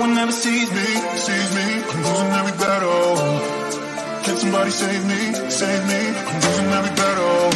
[0.00, 0.86] one never sees me,
[1.18, 1.84] sees me.
[1.90, 3.16] I'm losing every battle.
[4.24, 6.00] Can somebody save me, save me?
[6.16, 7.50] I'm losing every battle.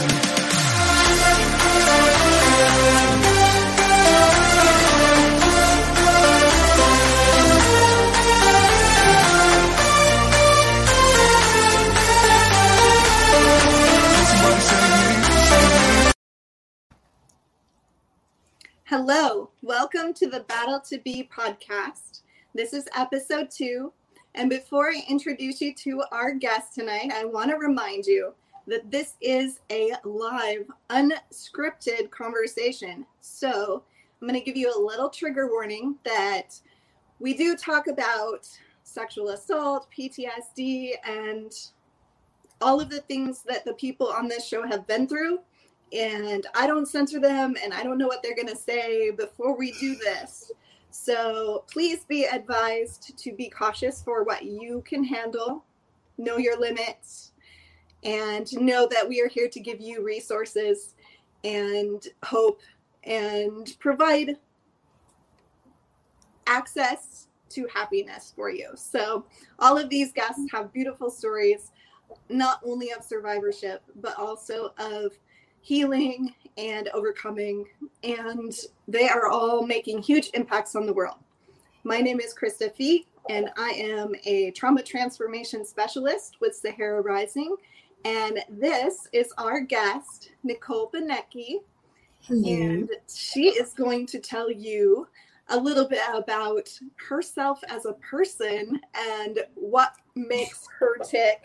[18.84, 22.13] Hello, welcome to the Battle to Be podcast.
[22.56, 23.92] This is episode two.
[24.36, 28.32] And before I introduce you to our guest tonight, I want to remind you
[28.68, 33.04] that this is a live, unscripted conversation.
[33.20, 33.82] So
[34.22, 36.60] I'm going to give you a little trigger warning that
[37.18, 38.48] we do talk about
[38.84, 41.52] sexual assault, PTSD, and
[42.60, 45.40] all of the things that the people on this show have been through
[45.92, 49.58] and I don't censor them and I don't know what they're going to say before
[49.58, 50.52] we do this.
[50.96, 55.64] So please be advised to be cautious for what you can handle,
[56.18, 57.32] know your limits,
[58.04, 60.94] and know that we are here to give you resources
[61.42, 62.60] and hope
[63.02, 64.38] and provide
[66.46, 68.70] access to happiness for you.
[68.76, 69.24] So
[69.58, 71.72] all of these guests have beautiful stories,
[72.28, 75.18] not only of survivorship, but also of
[75.64, 77.64] healing and overcoming,
[78.02, 78.54] and
[78.86, 81.16] they are all making huge impacts on the world.
[81.84, 87.56] My name is Krista Fee, and I am a trauma transformation specialist with Sahara Rising.
[88.04, 91.60] And this is our guest, Nicole Bonecki,
[92.28, 95.08] and she is going to tell you
[95.48, 101.40] a little bit about herself as a person and what makes her tick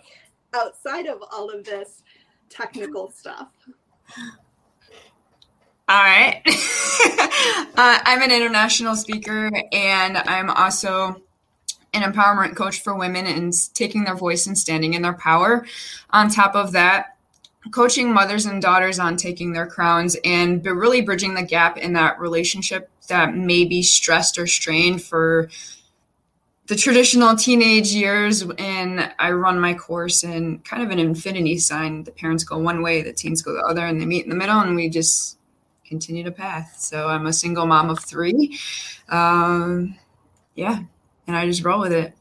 [0.54, 2.04] outside of all of this
[2.50, 3.48] technical stuff.
[5.88, 6.42] All right.
[6.46, 11.22] uh, I'm an international speaker and I'm also
[11.94, 15.66] an empowerment coach for women and taking their voice and standing in their power.
[16.12, 17.18] On top of that,
[17.72, 22.20] coaching mothers and daughters on taking their crowns and really bridging the gap in that
[22.20, 25.50] relationship that may be stressed or strained for
[26.70, 32.04] the traditional teenage years and i run my course in kind of an infinity sign.
[32.04, 34.36] The parents go one way the teens go the other and they meet in the
[34.36, 35.40] middle and we just
[35.84, 36.76] continue to path.
[36.78, 38.58] So i'm a single mom of three.
[39.10, 39.98] Um,
[40.54, 40.84] yeah
[41.26, 42.14] and i just roll with it.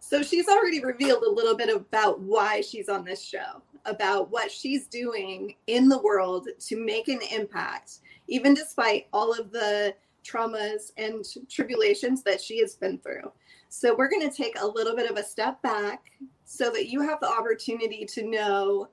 [0.00, 4.52] So she's already revealed a little bit about why she's on this show, about what
[4.52, 9.94] she's doing in the world to make an impact, even despite all of the
[10.26, 13.30] traumas and tribulations that she has been through.
[13.68, 16.12] So we're going to take a little bit of a step back
[16.44, 18.88] so that you have the opportunity to know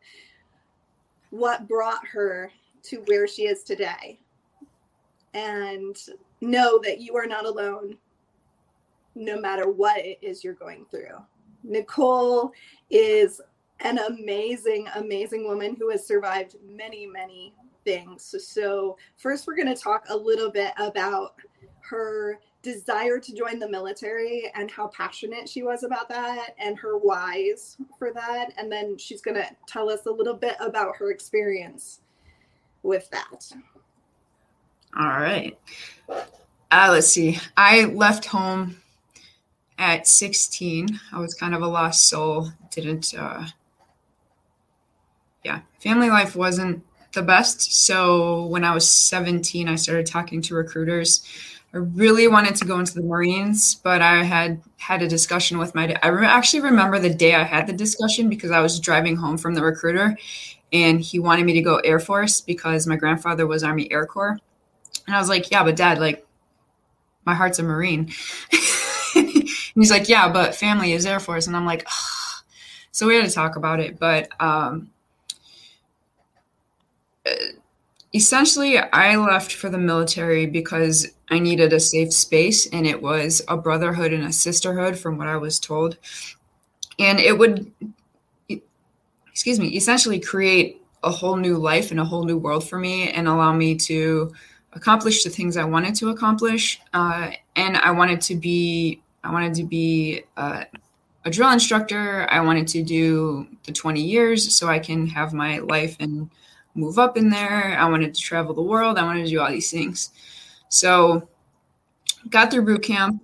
[1.29, 2.51] what brought her
[2.83, 4.19] to where she is today
[5.33, 5.97] and
[6.41, 7.97] know that you are not alone
[9.15, 11.17] no matter what it is you're going through.
[11.63, 12.51] Nicole
[12.89, 13.39] is
[13.79, 18.35] an amazing, amazing woman who has survived many, many things.
[18.47, 21.35] So, first, we're going to talk a little bit about
[21.81, 26.97] her desire to join the military and how passionate she was about that and her
[26.97, 28.53] whys for that.
[28.57, 31.99] And then she's going to tell us a little bit about her experience
[32.83, 33.51] with that.
[34.95, 35.57] all right
[36.09, 38.75] uh, let's see i left home
[39.79, 43.43] at 16 i was kind of a lost soul didn't uh
[45.43, 47.73] yeah family life wasn't the best.
[47.85, 51.23] So when i was 17 i started talking to recruiters.
[51.73, 55.73] I really wanted to go into the marines but i had had a discussion with
[55.73, 59.15] my i re- actually remember the day i had the discussion because i was driving
[59.15, 60.15] home from the recruiter
[60.71, 64.39] and he wanted me to go air force because my grandfather was army air corps.
[65.07, 66.25] And i was like yeah but dad like
[67.25, 68.11] my heart's a marine.
[69.15, 71.47] And he's like yeah but family is air force.
[71.47, 72.43] And i'm like "Ugh."
[72.91, 74.89] so we had to talk about it but um
[78.13, 83.41] essentially i left for the military because i needed a safe space and it was
[83.47, 85.97] a brotherhood and a sisterhood from what i was told.
[86.99, 87.71] And it would
[89.27, 93.09] excuse me essentially create a whole new life and a whole new world for me
[93.09, 94.31] and allow me to
[94.73, 96.79] accomplish the things i wanted to accomplish.
[96.93, 100.63] Uh, and i wanted to be i wanted to be uh,
[101.25, 102.27] a drill instructor.
[102.29, 106.29] I wanted to do the 20 years so i can have my life and
[106.75, 107.77] move up in there.
[107.77, 108.97] I wanted to travel the world.
[108.97, 110.11] I wanted to do all these things.
[110.69, 111.27] So
[112.29, 113.21] got through boot camp.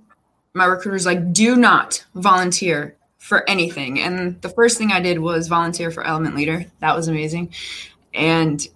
[0.54, 4.00] My recruiter's like, do not volunteer for anything.
[4.00, 6.66] And the first thing I did was volunteer for Element Leader.
[6.80, 7.54] That was amazing.
[8.14, 8.68] And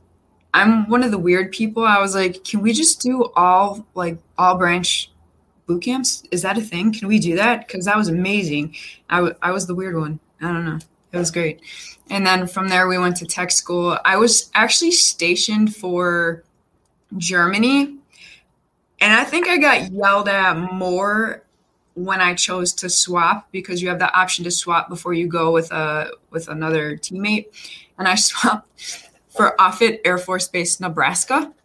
[0.54, 1.84] I'm one of the weird people.
[1.84, 5.12] I was like, can we just do all like all branch
[5.66, 6.24] boot camps?
[6.32, 6.94] Is that a thing?
[6.94, 7.68] Can we do that?
[7.68, 8.76] Because that was amazing.
[9.10, 10.20] I, w- I was the weird one.
[10.42, 10.80] I don't know.
[11.14, 11.62] It was great.
[12.10, 13.98] And then from there, we went to tech school.
[14.04, 16.44] I was actually stationed for
[17.18, 17.96] Germany.
[19.00, 21.44] And I think I got yelled at more
[21.94, 25.52] when I chose to swap because you have the option to swap before you go
[25.52, 27.46] with a with another teammate.
[28.00, 28.68] And I swapped
[29.30, 31.54] for Offutt Air Force Base, Nebraska.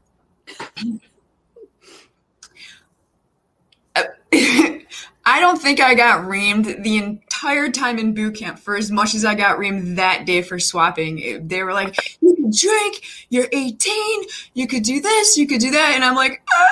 [5.31, 9.15] I don't think I got reamed the entire time in boot camp for as much
[9.15, 11.47] as I got reamed that day for swapping.
[11.47, 13.03] They were like, "You can drink.
[13.29, 14.25] You're 18.
[14.55, 15.37] You could do this.
[15.37, 16.67] You could do that." And I'm like, ah,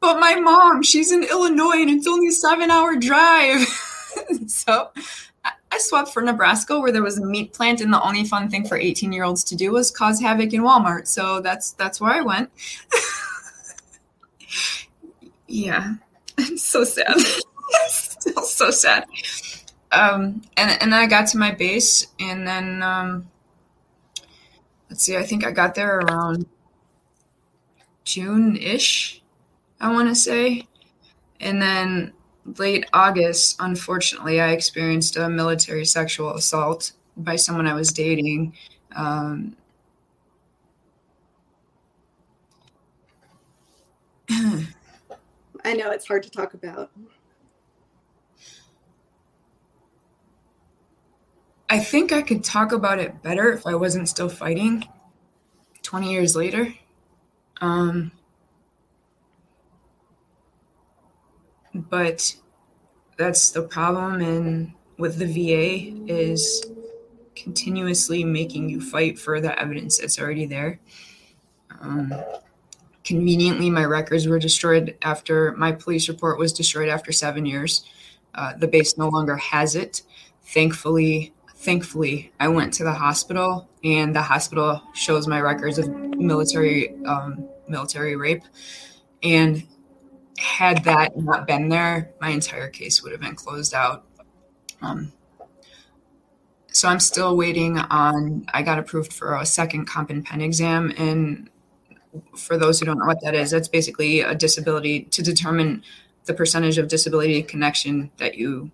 [0.00, 3.66] "But my mom, she's in Illinois, and it's only a seven-hour drive."
[4.46, 4.90] so
[5.44, 8.66] I swapped for Nebraska, where there was a meat plant, and the only fun thing
[8.66, 11.08] for 18-year-olds to do was cause havoc in Walmart.
[11.08, 12.50] So that's that's where I went.
[15.48, 15.94] yeah,
[16.38, 17.18] It's so sad.
[17.88, 19.06] Still so sad.
[19.92, 23.28] Um, and and I got to my base, and then um,
[24.88, 25.16] let's see.
[25.16, 26.46] I think I got there around
[28.04, 29.22] June ish.
[29.80, 30.66] I want to say,
[31.40, 32.12] and then
[32.58, 38.54] late August, unfortunately, I experienced a military sexual assault by someone I was dating.
[38.94, 39.56] Um,
[45.64, 46.90] I know it's hard to talk about.
[51.72, 54.84] I think I could talk about it better if I wasn't still fighting
[55.82, 56.74] 20 years later.
[57.60, 58.10] Um,
[61.72, 62.34] but
[63.16, 66.66] that's the problem and with the VA is
[67.36, 70.80] continuously making you fight for the evidence that's already there.
[71.80, 72.12] Um,
[73.04, 77.84] conveniently, my records were destroyed after my police report was destroyed after seven years.
[78.34, 80.02] Uh, the base no longer has it.
[80.42, 86.94] Thankfully, thankfully, I went to the hospital, and the hospital shows my records of military
[87.04, 88.42] um, military rape.
[89.22, 89.66] And
[90.38, 94.06] had that not been there, my entire case would have been closed out.
[94.80, 95.12] Um,
[96.68, 98.46] so I'm still waiting on.
[98.54, 101.50] I got approved for a second comp and pen exam, and
[102.36, 105.84] for those who don't know what that is, that's basically a disability to determine
[106.24, 108.70] the percentage of disability connection that you,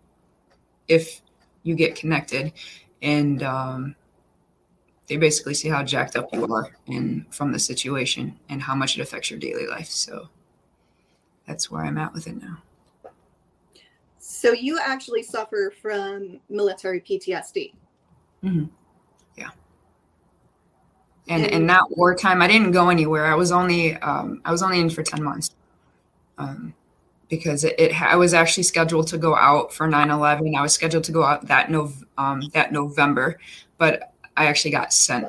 [0.88, 1.20] if
[1.66, 2.52] you get connected,
[3.02, 3.96] and um,
[5.06, 8.98] they basically see how jacked up you are and from the situation and how much
[8.98, 9.88] it affects your daily life.
[9.88, 10.28] So
[11.46, 12.58] that's where I'm at with it now.
[14.18, 17.72] So you actually suffer from military PTSD.
[18.44, 18.64] Mm-hmm.
[19.36, 19.50] Yeah.
[21.28, 22.42] And, and and not wartime.
[22.42, 23.26] I didn't go anywhere.
[23.26, 25.54] I was only um, I was only in for ten months.
[26.38, 26.74] Um,
[27.28, 30.56] because it, it, I was actually scheduled to go out for 9/11.
[30.56, 33.38] I was scheduled to go out that Nov um, that November,
[33.78, 35.26] but I actually got sent.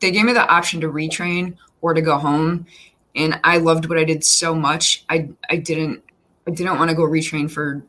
[0.00, 2.66] They gave me the option to retrain or to go home,
[3.14, 5.04] and I loved what I did so much.
[5.08, 6.02] I I didn't
[6.46, 7.82] I didn't want to go retrain for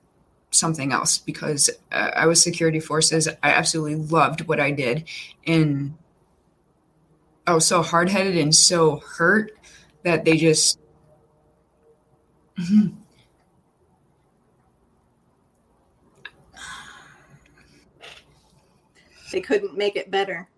[0.52, 3.28] something else because uh, I was security forces.
[3.28, 5.08] I absolutely loved what I did,
[5.48, 5.96] and
[7.48, 9.58] I was so hard headed and so hurt
[10.04, 10.80] that they just.
[12.60, 12.99] Mm-hmm.
[19.32, 20.50] They couldn't make it better.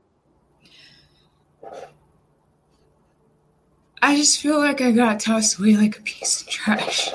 [4.02, 7.10] I just feel like I got tossed away like a piece of trash.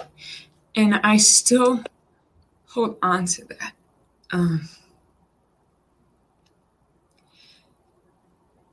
[0.74, 1.82] And I still
[2.68, 3.72] hold on to that.
[4.30, 4.68] Um,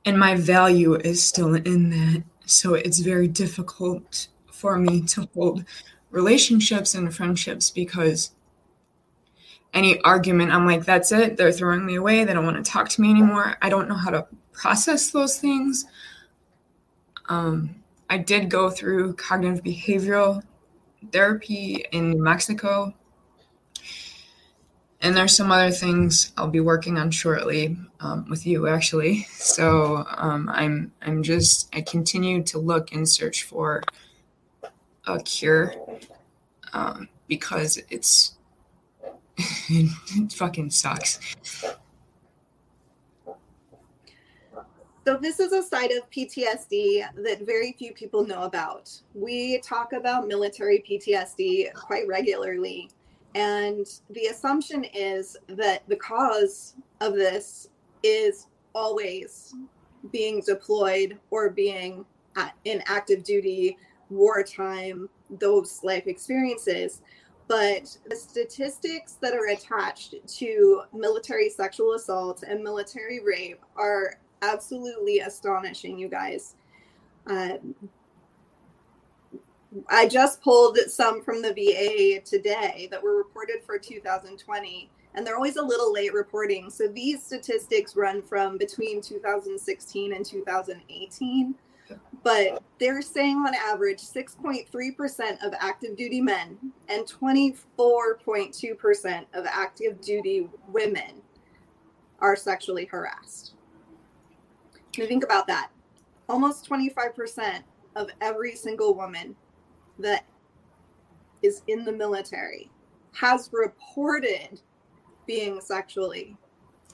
[0.04, 2.24] and my value is still in that.
[2.46, 5.64] So it's very difficult for me to hold
[6.10, 8.33] relationships and friendships because
[9.74, 11.36] any argument, I'm like, that's it.
[11.36, 12.24] They're throwing me away.
[12.24, 13.56] They don't want to talk to me anymore.
[13.60, 15.84] I don't know how to process those things.
[17.28, 20.42] Um, I did go through cognitive behavioral
[21.10, 22.94] therapy in New Mexico.
[25.00, 29.24] And there's some other things I'll be working on shortly um, with you, actually.
[29.32, 33.82] So um, I'm I'm just I continue to look and search for
[35.06, 35.74] a cure
[36.72, 38.36] um, because it's
[39.36, 41.18] it fucking sucks.
[45.06, 48.90] So, this is a side of PTSD that very few people know about.
[49.12, 52.90] We talk about military PTSD quite regularly.
[53.34, 57.68] And the assumption is that the cause of this
[58.02, 59.54] is always
[60.10, 62.06] being deployed or being
[62.64, 63.76] in active duty,
[64.08, 67.02] wartime, those life experiences.
[67.46, 75.20] But the statistics that are attached to military sexual assault and military rape are absolutely
[75.20, 76.54] astonishing, you guys.
[77.26, 77.74] Um,
[79.88, 85.36] I just pulled some from the VA today that were reported for 2020, and they're
[85.36, 86.70] always a little late reporting.
[86.70, 91.54] So these statistics run from between 2016 and 2018.
[92.22, 100.48] But they're saying on average 6.3% of active duty men and 24.2% of active duty
[100.68, 101.22] women
[102.20, 103.54] are sexually harassed.
[104.96, 105.70] Now think about that.
[106.28, 107.62] Almost 25%
[107.96, 109.36] of every single woman
[109.98, 110.24] that
[111.42, 112.70] is in the military
[113.12, 114.60] has reported
[115.26, 116.36] being sexually.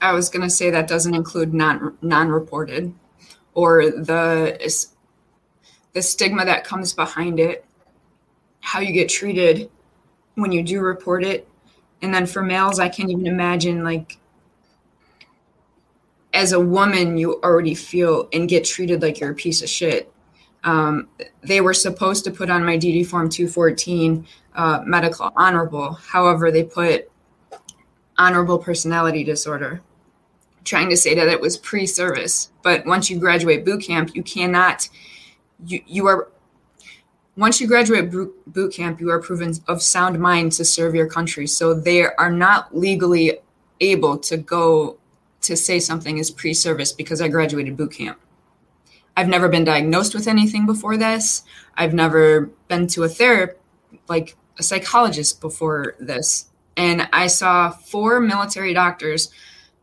[0.00, 2.92] I was going to say that doesn't include non non-reported
[3.54, 4.85] or the
[5.92, 7.64] the stigma that comes behind it,
[8.61, 9.71] how you get treated
[10.35, 11.49] when you do report it.
[12.02, 14.19] And then for males, I can't even imagine like
[16.33, 20.12] as a woman, you already feel and get treated like you're a piece of shit
[20.64, 21.09] um,
[21.42, 25.92] they were supposed to put on my DD Form 214 uh, medical honorable.
[25.92, 27.11] However, they put
[28.19, 29.80] honorable personality disorder,
[30.70, 32.50] trying to say that it was pre service.
[32.62, 34.88] But once you graduate boot camp, you cannot,
[35.66, 36.30] you, you are,
[37.36, 41.48] once you graduate boot camp, you are proven of sound mind to serve your country.
[41.48, 43.38] So they are not legally
[43.80, 44.98] able to go
[45.42, 48.20] to say something is pre service because I graduated boot camp.
[49.16, 51.42] I've never been diagnosed with anything before this.
[51.74, 53.58] I've never been to a therapist,
[54.08, 56.46] like a psychologist before this.
[56.76, 59.30] And I saw four military doctors,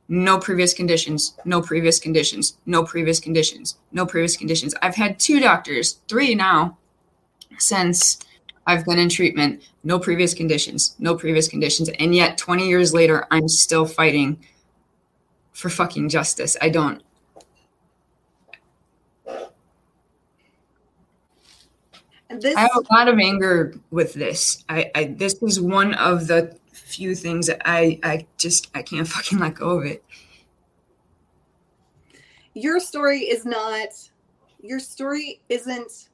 [0.10, 4.74] no previous conditions, no previous conditions, no previous conditions, no previous conditions.
[4.82, 6.78] I've had two doctors, three now,
[7.58, 8.20] since
[8.66, 11.90] I've been in treatment, no previous conditions, no previous conditions.
[12.00, 14.38] And yet 20 years later, I'm still fighting
[15.54, 16.56] for fucking justice.
[16.62, 17.02] I don't
[22.30, 24.64] This, I have a lot of anger with this.
[24.68, 29.08] I, I this is one of the few things that I I just I can't
[29.16, 30.04] fucking let go of it.
[32.54, 33.90] Your story is not
[34.62, 36.10] your story isn't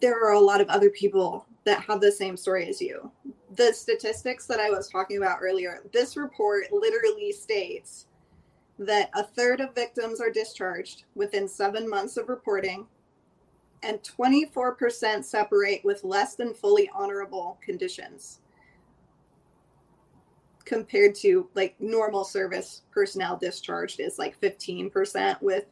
[0.00, 3.10] there are a lot of other people that have the same story as you.
[3.56, 8.06] The statistics that I was talking about earlier, this report literally states
[8.78, 12.86] that a third of victims are discharged within seven months of reporting
[13.82, 18.39] and 24% separate with less than fully honorable conditions
[20.70, 25.64] compared to like normal service personnel discharged is like 15% with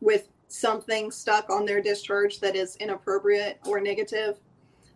[0.00, 4.38] with something stuck on their discharge that is inappropriate or negative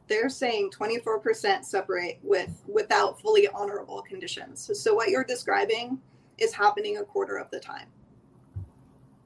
[0.09, 4.71] they're saying 24% separate with without fully honorable conditions.
[4.73, 5.99] So, what you're describing
[6.39, 7.89] is happening a quarter of the time.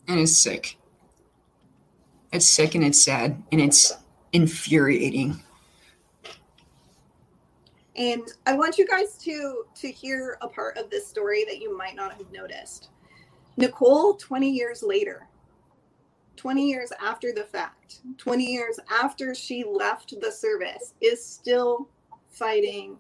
[0.09, 0.79] And it's sick.
[2.33, 3.93] It's sick and it's sad and it's
[4.33, 5.43] infuriating.
[8.00, 11.76] And I want you guys to to hear a part of this story that you
[11.76, 12.88] might not have noticed.
[13.59, 15.28] Nicole, 20 years later,
[16.37, 21.90] 20 years after the fact, 20 years after she left the service, is still
[22.30, 22.97] fighting.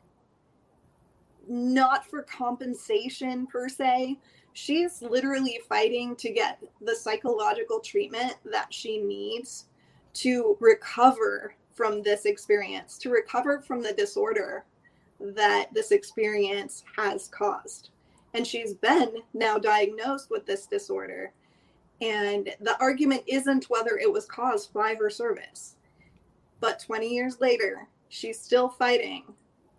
[1.48, 4.18] Not for compensation per se,
[4.52, 9.64] she's literally fighting to get the psychological treatment that she needs
[10.12, 14.66] to recover from this experience, to recover from the disorder
[15.20, 17.90] that this experience has caused.
[18.34, 21.32] And she's been now diagnosed with this disorder.
[22.00, 25.76] And the argument isn't whether it was caused by her service.
[26.60, 29.24] But 20 years later, she's still fighting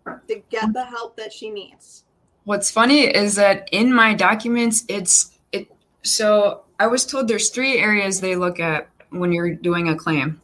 [0.06, 2.04] to get the help that she needs.
[2.44, 5.70] What's funny is that in my documents, it's it.
[6.02, 10.40] So I was told there's three areas they look at when you're doing a claim.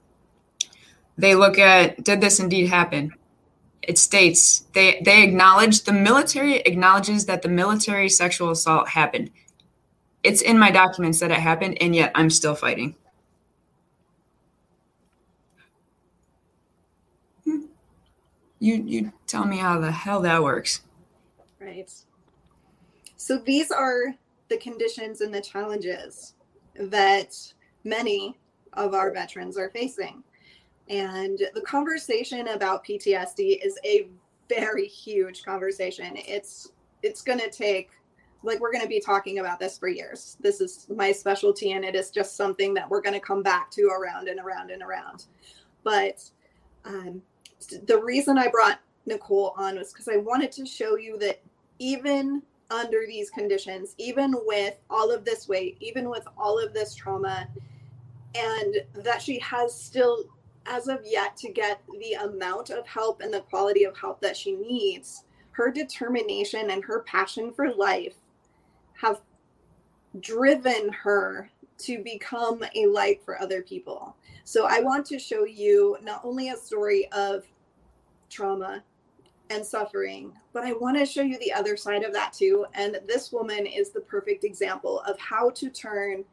[1.16, 3.12] They look at did this indeed happen?
[3.88, 9.30] It states they they acknowledge the military acknowledges that the military sexual assault happened.
[10.22, 12.94] It's in my documents that it happened, and yet I'm still fighting.
[17.46, 17.64] You
[18.60, 20.82] you tell me how the hell that works.
[21.58, 21.90] Right.
[23.16, 24.14] So these are
[24.50, 26.34] the conditions and the challenges
[26.74, 27.34] that
[27.84, 28.36] many
[28.74, 30.22] of our veterans are facing.
[30.88, 34.08] And the conversation about PTSD is a
[34.48, 36.12] very huge conversation.
[36.14, 37.90] It's it's going to take
[38.42, 40.36] like we're going to be talking about this for years.
[40.40, 43.70] This is my specialty, and it is just something that we're going to come back
[43.72, 45.24] to around and around and around.
[45.82, 46.22] But
[46.84, 47.20] um,
[47.86, 51.40] the reason I brought Nicole on was because I wanted to show you that
[51.78, 56.94] even under these conditions, even with all of this weight, even with all of this
[56.94, 57.48] trauma,
[58.34, 60.24] and that she has still,
[60.68, 64.36] as of yet, to get the amount of help and the quality of help that
[64.36, 68.14] she needs, her determination and her passion for life
[68.94, 69.20] have
[70.20, 74.16] driven her to become a light for other people.
[74.44, 77.44] So I want to show you not only a story of
[78.30, 78.82] trauma
[79.50, 82.66] and suffering, but I want to show you the other side of that too.
[82.74, 86.24] And this woman is the perfect example of how to turn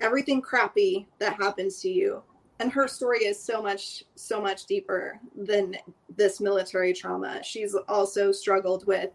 [0.00, 2.22] everything crappy that happens to you.
[2.60, 5.76] And her story is so much, so much deeper than
[6.16, 7.42] this military trauma.
[7.42, 9.10] She's also struggled with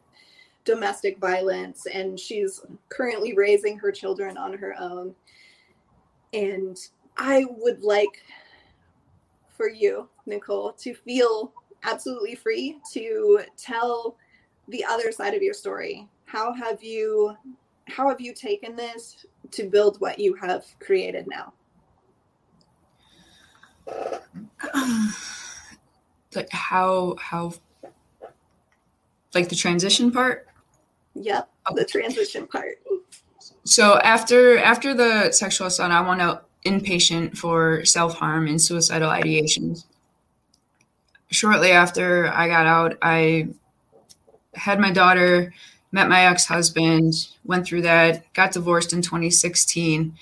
[0.65, 5.15] domestic violence and she's currently raising her children on her own.
[6.33, 6.77] And
[7.17, 8.23] I would like
[9.57, 11.53] for you, Nicole, to feel
[11.83, 14.17] absolutely free to tell
[14.67, 16.07] the other side of your story.
[16.25, 17.35] How have you
[17.87, 21.53] how have you taken this to build what you have created now?
[26.35, 27.53] Like how how
[29.33, 30.47] like the transition part?
[31.15, 32.77] Yep, the transition part.
[33.63, 39.09] So after after the sexual assault, I went out inpatient for self harm and suicidal
[39.09, 39.85] ideations
[41.31, 43.49] shortly after I got out, I
[44.55, 45.53] had my daughter,
[45.91, 47.13] met my ex husband,
[47.45, 50.15] went through that, got divorced in 2016.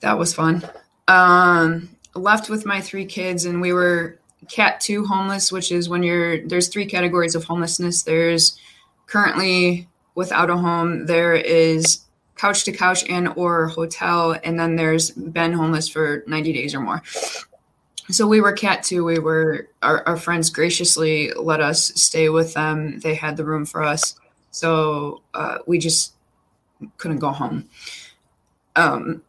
[0.00, 0.62] That was fun.
[1.08, 6.02] Um, left with my three kids, and we were cat two homeless, which is when
[6.02, 8.02] you're there's three categories of homelessness.
[8.02, 8.58] There's
[9.06, 12.00] currently without a home, there is
[12.36, 16.80] couch to couch and or hotel, and then there's been homeless for 90 days or
[16.80, 17.02] more.
[18.10, 19.04] So we were cat two.
[19.04, 22.98] We were our, our friends graciously let us stay with them.
[23.00, 24.18] They had the room for us.
[24.50, 26.14] So uh, we just
[26.96, 27.68] couldn't go home.
[28.74, 29.22] Um,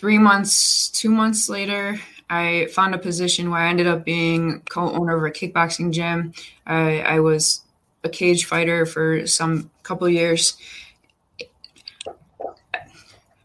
[0.00, 5.14] three months two months later i found a position where i ended up being co-owner
[5.14, 6.32] of a kickboxing gym
[6.66, 7.60] i, I was
[8.02, 10.56] a cage fighter for some couple years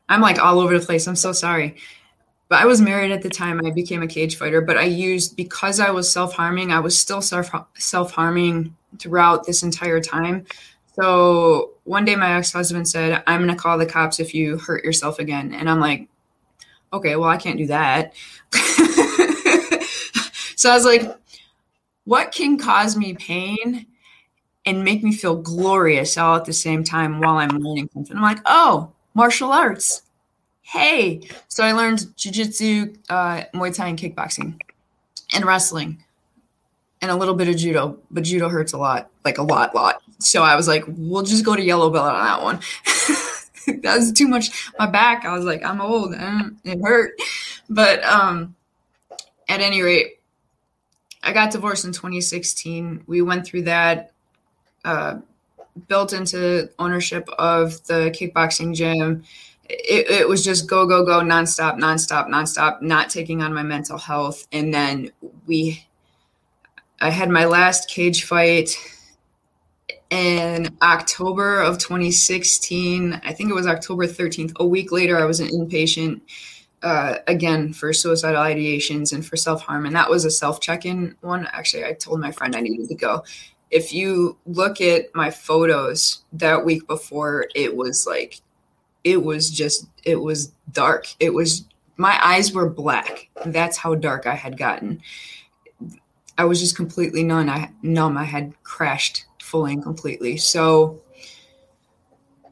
[0.08, 1.76] i'm like all over the place i'm so sorry
[2.48, 3.60] but I was married at the time.
[3.66, 6.72] I became a cage fighter, but I used because I was self harming.
[6.72, 10.46] I was still self self harming throughout this entire time.
[10.94, 14.60] So one day, my ex husband said, "I'm going to call the cops if you
[14.60, 16.08] hurt yourself again," and I'm like,
[16.96, 18.14] "Okay, well, I can't do that."
[20.56, 21.04] so I was like,
[22.06, 23.88] "What can cause me pain?"
[24.68, 28.18] And make me feel glorious all at the same time while I'm learning something.
[28.18, 30.02] I'm like, oh, martial arts
[30.66, 31.22] hey.
[31.48, 34.60] So I learned jujitsu, uh, Muay Thai, and kickboxing,
[35.34, 36.04] and wrestling,
[37.02, 37.98] and a little bit of judo.
[38.12, 40.02] But judo hurts a lot, like a lot, lot.
[40.20, 42.60] So I was like, we'll just go to yellow belt on that one.
[43.82, 44.70] that was too much.
[44.78, 47.14] My back, I was like, I'm old, and it hurt.
[47.70, 48.56] But um,
[49.48, 50.20] at any rate,
[51.24, 53.04] I got divorced in 2016.
[53.08, 54.12] We went through that.
[54.84, 55.20] Uh,
[55.88, 59.24] built into ownership of the kickboxing gym
[59.70, 63.98] it, it was just go go go nonstop nonstop nonstop not taking on my mental
[63.98, 65.12] health and then
[65.48, 65.84] we
[67.02, 68.76] i had my last cage fight
[70.10, 75.40] in october of 2016 i think it was october 13th a week later i was
[75.40, 76.22] an inpatient
[76.84, 81.48] uh, again for suicidal ideations and for self-harm and that was a self-check-in one.
[81.52, 83.24] Actually i told my friend i needed to go.
[83.72, 88.40] If you look at my photos that week before it was like
[89.04, 91.08] it was just it was dark.
[91.20, 91.66] It was
[91.98, 93.30] my eyes were black.
[93.46, 95.02] That's how dark i had gotten.
[96.38, 97.50] I was just completely numb.
[97.50, 98.18] I numb.
[98.18, 100.38] I had crashed fully and completely.
[100.38, 101.02] So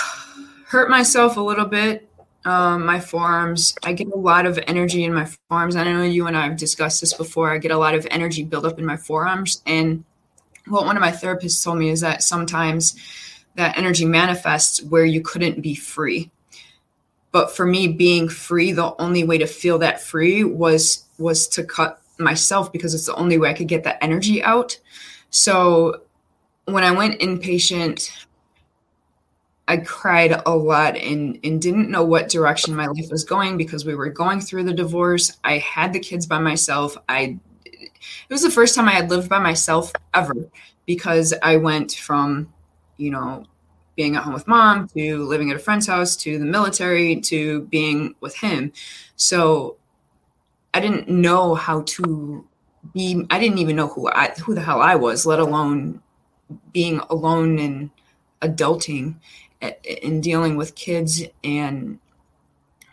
[0.67, 2.07] hurt myself a little bit
[2.47, 3.75] um, my forearms.
[3.83, 6.57] I get a lot of energy in my forearms i know you and i have
[6.57, 7.53] discussed this before.
[7.53, 10.05] I get a lot of energy build up in my forearms and
[10.69, 12.97] what one of my therapists told me is that sometimes
[13.57, 16.31] that energy manifests where you couldn't be free.
[17.33, 21.65] But for me being free the only way to feel that free was was to
[21.65, 24.79] cut myself because it's the only way i could get that energy out.
[25.31, 26.03] So
[26.67, 28.11] when i went inpatient
[29.69, 33.85] i cried a lot and and didn't know what direction my life was going because
[33.85, 37.91] we were going through the divorce i had the kids by myself i it
[38.31, 40.35] was the first time i had lived by myself ever
[40.87, 42.53] because i went from
[42.97, 43.45] you know
[43.97, 47.63] being at home with mom to living at a friend's house to the military to
[47.63, 48.73] being with him.
[49.17, 49.79] So
[50.73, 52.47] I didn't know how to
[52.93, 56.03] be I didn't even know who I who the hell I was, let alone
[56.73, 57.91] being alone and
[58.43, 59.17] adulting
[59.63, 61.99] eh, and dealing with kids and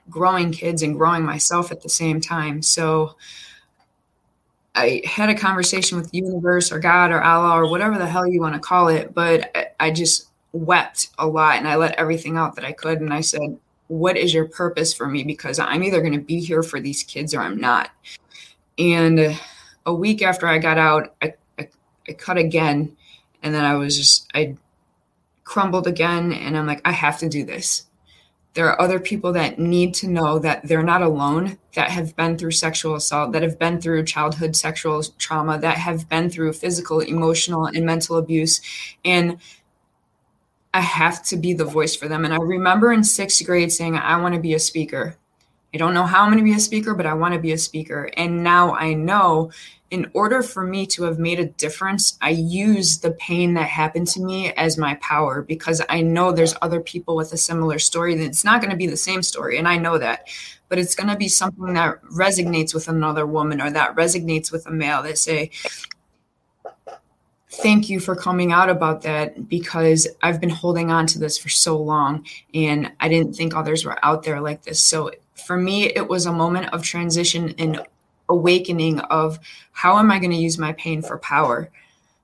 [0.10, 2.62] growing kids and growing myself at the same time.
[2.62, 3.16] So
[4.76, 8.28] I had a conversation with the universe or God or Allah or whatever the hell
[8.28, 12.38] you want to call it, but I just wept a lot and I let everything
[12.38, 13.00] out that I could.
[13.00, 15.24] And I said, What is your purpose for me?
[15.24, 17.92] Because I'm either going to be here for these kids or I'm not.
[18.80, 19.39] And
[19.86, 21.70] a week after I got out, I, I,
[22.08, 22.96] I cut again.
[23.43, 24.56] And then I was just, I
[25.43, 26.32] crumbled again.
[26.32, 27.86] And I'm like, I have to do this.
[28.53, 32.38] There are other people that need to know that they're not alone, that have been
[32.38, 36.99] through sexual assault, that have been through childhood sexual trauma, that have been through physical,
[36.99, 38.62] emotional, and mental abuse.
[39.03, 39.39] And
[40.71, 42.25] I have to be the voice for them.
[42.25, 45.17] And I remember in sixth grade saying, I want to be a speaker.
[45.73, 47.51] I don't know how I'm going to be a speaker, but I want to be
[47.51, 48.12] a speaker.
[48.15, 49.51] And now I know
[49.89, 54.07] in order for me to have made a difference, I use the pain that happened
[54.09, 58.15] to me as my power because I know there's other people with a similar story.
[58.15, 59.57] That it's not going to be the same story.
[59.57, 60.27] And I know that,
[60.69, 64.65] but it's going to be something that resonates with another woman or that resonates with
[64.65, 65.51] a male that say,
[67.49, 71.49] thank you for coming out about that because I've been holding on to this for
[71.49, 74.83] so long and I didn't think others were out there like this.
[74.83, 75.12] So
[75.45, 77.82] for me, it was a moment of transition and
[78.29, 79.39] awakening of
[79.71, 81.69] how am I going to use my pain for power.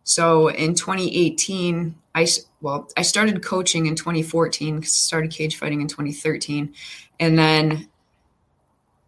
[0.03, 2.27] So in 2018, I
[2.61, 6.73] well, I started coaching in 2014 started cage fighting in 2013,
[7.19, 7.87] and then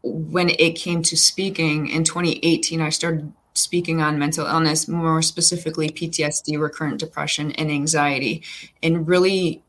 [0.04, 5.89] when it came to speaking in 2018, I started speaking on mental illness, more specifically
[5.89, 8.43] PTSD, recurrent depression, and anxiety,
[8.82, 9.63] and really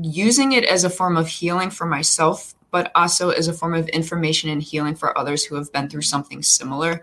[0.00, 3.88] using it as a form of healing for myself but also as a form of
[3.88, 7.02] information and healing for others who have been through something similar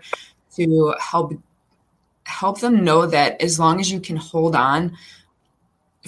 [0.54, 1.32] to help
[2.24, 4.96] help them know that as long as you can hold on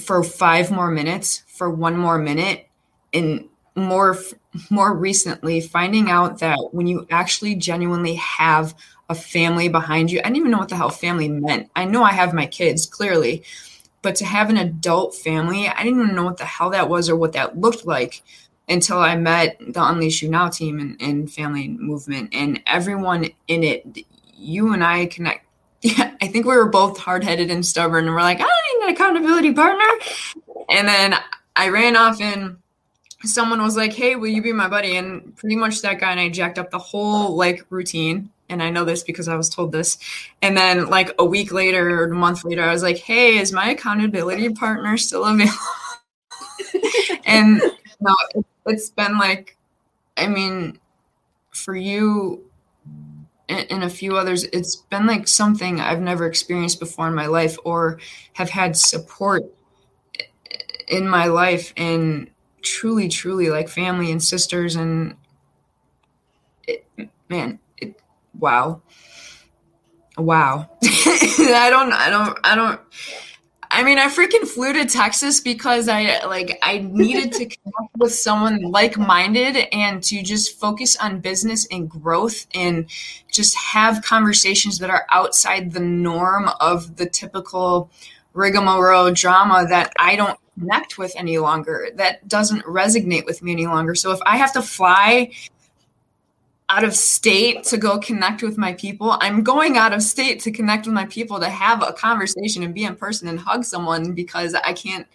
[0.00, 2.66] for 5 more minutes for one more minute
[3.12, 4.16] and more
[4.70, 8.74] more recently finding out that when you actually genuinely have
[9.08, 11.70] a family behind you I didn't even know what the hell family meant.
[11.76, 13.44] I know I have my kids clearly
[14.02, 17.08] but to have an adult family I didn't even know what the hell that was
[17.08, 18.22] or what that looked like
[18.68, 23.64] until I met the Unleash You Now team and, and family movement and everyone in
[23.64, 24.04] it.
[24.36, 25.46] You and I connect.
[25.82, 28.80] Yeah, I think we were both hard headed and stubborn, and we're like, I don't
[28.80, 29.84] need an accountability partner.
[30.68, 31.14] And then
[31.56, 32.58] I ran off, and
[33.24, 34.96] someone was like, Hey, will you be my buddy?
[34.96, 38.30] And pretty much that guy and I jacked up the whole like routine.
[38.50, 39.98] And I know this because I was told this.
[40.40, 43.52] And then, like a week later or a month later, I was like, Hey, is
[43.52, 45.54] my accountability partner still available?
[47.26, 47.60] and
[48.00, 48.16] no,
[48.68, 49.56] it's been like,
[50.16, 50.78] I mean,
[51.50, 52.44] for you
[53.48, 57.56] and, a few others, it's been like something I've never experienced before in my life
[57.64, 57.98] or
[58.34, 59.44] have had support
[60.86, 62.30] in my life and
[62.62, 65.16] truly, truly like family and sisters and
[66.66, 66.86] it,
[67.28, 68.00] man, it,
[68.38, 68.82] wow.
[70.16, 70.68] Wow.
[70.84, 72.80] I don't, I don't, I don't,
[73.78, 78.12] I mean, I freaking flew to Texas because I like I needed to connect with
[78.12, 82.90] someone like-minded and to just focus on business and growth and
[83.30, 87.88] just have conversations that are outside the norm of the typical
[88.34, 91.90] rigmarole drama that I don't connect with any longer.
[91.94, 93.94] That doesn't resonate with me any longer.
[93.94, 95.30] So if I have to fly
[96.70, 99.16] out of state to go connect with my people.
[99.20, 102.74] I'm going out of state to connect with my people to have a conversation and
[102.74, 105.06] be in person and hug someone because I can't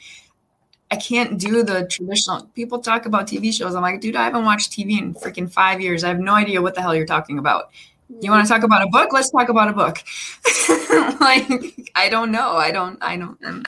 [0.92, 3.74] I can't do the traditional people talk about TV shows.
[3.74, 6.04] I'm like, dude, I haven't watched TV in freaking 5 years.
[6.04, 7.72] I have no idea what the hell you're talking about.
[8.22, 9.12] You want to talk about a book?
[9.12, 10.04] Let's talk about a book.
[11.20, 12.52] like I don't know.
[12.52, 13.64] I don't I don't I'm,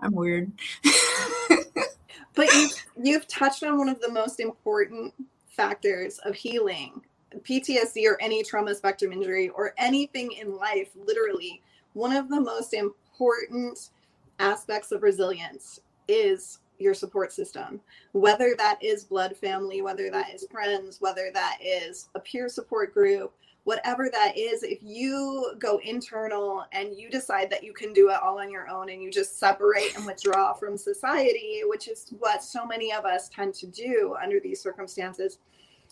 [0.00, 0.50] I'm weird.
[2.34, 5.14] but you've, you've touched on one of the most important
[5.56, 7.02] factors of healing
[7.40, 11.62] PTSD or any trauma spectrum injury or anything in life, literally,
[11.94, 13.90] one of the most important
[14.38, 17.80] aspects of resilience is your support system.
[18.12, 22.92] Whether that is blood family, whether that is friends, whether that is a peer support
[22.92, 23.32] group,
[23.64, 28.22] whatever that is, if you go internal and you decide that you can do it
[28.22, 32.42] all on your own and you just separate and withdraw from society, which is what
[32.42, 35.38] so many of us tend to do under these circumstances,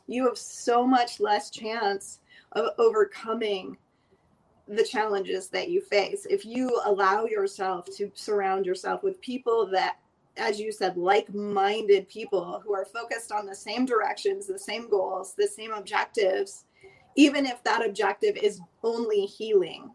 [0.07, 2.21] you have so much less chance
[2.53, 3.77] of overcoming
[4.69, 6.27] the challenges that you face.
[6.29, 9.97] If you allow yourself to surround yourself with people that
[10.39, 14.89] as you said, like minded people who are focused on the same directions, the same
[14.89, 16.65] goals, the same objectives,
[17.17, 19.91] even if that objective is only healing.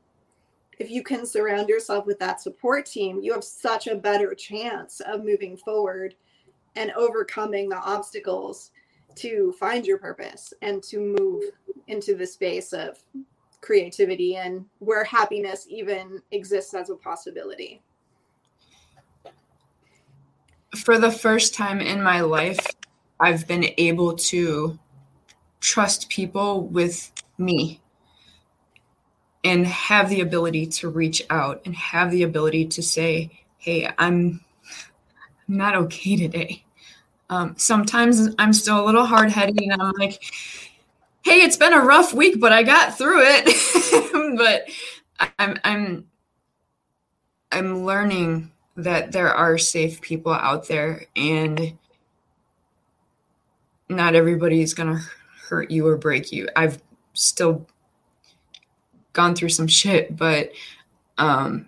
[0.80, 5.00] If you can surround yourself with that support team, you have such a better chance
[5.02, 6.16] of moving forward
[6.76, 8.72] and overcoming the obstacles
[9.16, 11.44] to find your purpose and to move
[11.88, 13.00] into the space of
[13.62, 17.82] creativity and where happiness even exists as a possibility
[20.76, 22.60] for the first time in my life,
[23.20, 24.78] I've been able to
[25.60, 27.82] trust people with me
[29.44, 34.42] and have the ability to reach out and have the ability to say, Hey, I'm
[35.48, 36.64] not okay today.
[37.30, 40.22] Um, sometimes I'm still a little hard headed and I'm like,
[41.24, 44.38] Hey, it's been a rough week, but I got through it.
[44.38, 44.68] but
[45.40, 46.08] I'm, I'm,
[47.52, 51.78] I'm learning that there are safe people out there and
[53.90, 55.04] not everybody is going to
[55.48, 56.48] hurt you or break you.
[56.56, 56.82] I've
[57.14, 57.66] still
[59.14, 60.52] gone through some shit, but
[61.18, 61.68] um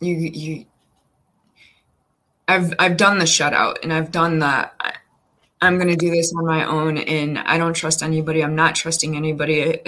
[0.00, 0.66] you you
[2.48, 4.74] I've I've done the shutout and I've done that
[5.62, 8.42] I'm going to do this on my own and I don't trust anybody.
[8.42, 9.80] I'm not trusting anybody.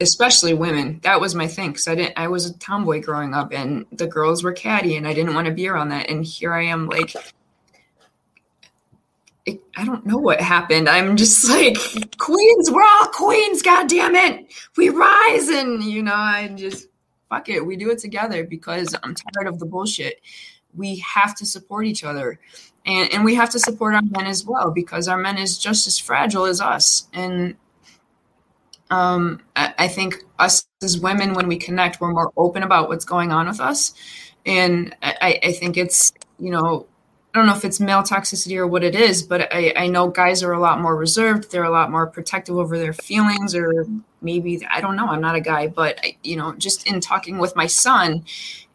[0.00, 0.98] Especially women.
[1.04, 2.18] That was my thing because I didn't.
[2.18, 5.46] I was a tomboy growing up, and the girls were catty, and I didn't want
[5.46, 6.10] to be around that.
[6.10, 7.14] And here I am, like.
[9.44, 10.88] It, I don't know what happened.
[10.88, 11.76] I'm just like
[12.18, 12.70] queens.
[12.70, 13.62] We're all queens.
[13.62, 16.88] God damn it, we rise, and you know, I just
[17.28, 17.64] fuck it.
[17.64, 20.20] We do it together because I'm tired of the bullshit.
[20.74, 22.38] We have to support each other,
[22.86, 25.86] and and we have to support our men as well because our men is just
[25.86, 27.56] as fragile as us, and
[28.92, 33.06] um, I, I think us as women, when we connect, we're more open about what's
[33.06, 33.94] going on with us.
[34.44, 36.86] And I, I think it's, you know,
[37.34, 40.08] I don't know if it's male toxicity or what it is, but I, I know
[40.08, 41.50] guys are a lot more reserved.
[41.50, 43.86] They're a lot more protective over their feelings, or
[44.20, 47.38] maybe, I don't know, I'm not a guy, but, I, you know, just in talking
[47.38, 48.24] with my son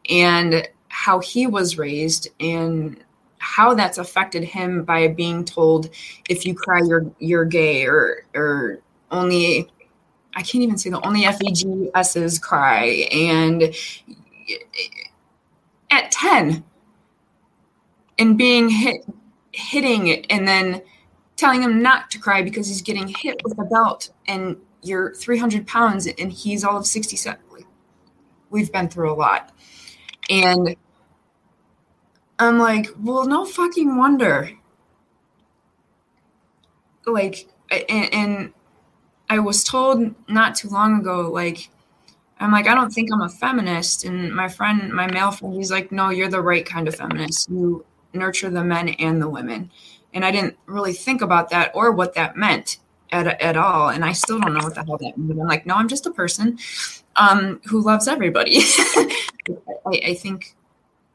[0.10, 3.04] and how he was raised and
[3.38, 5.90] how that's affected him by being told
[6.28, 8.80] if you cry you're you're gay or or
[9.12, 9.70] only
[10.36, 13.08] I can't even say the only FEGSs cry.
[13.12, 13.74] And
[15.90, 16.64] at 10,
[18.20, 19.06] and being hit,
[19.52, 20.82] hitting it, and then
[21.36, 25.68] telling him not to cry because he's getting hit with a belt and you're 300
[25.68, 27.40] pounds and he's all of 67.
[28.50, 29.52] We've been through a lot.
[30.30, 30.76] And
[32.40, 34.52] I'm like, well, no fucking wonder.
[37.06, 38.54] Like, and, and
[39.30, 41.70] I was told not too long ago, like,
[42.40, 44.06] I'm like, I don't think I'm a feminist.
[44.06, 47.50] And my friend, my male friend, he's like, no, you're the right kind of feminist.
[47.50, 49.72] You nurture the men and the women.
[50.14, 52.80] And I didn't really think about that or what that meant
[53.12, 53.90] at, at all.
[53.90, 55.40] And I still don't know what the hell that means.
[55.40, 56.58] I'm like, no, I'm just a person
[57.16, 58.60] um, who loves everybody.
[58.88, 60.56] I, I think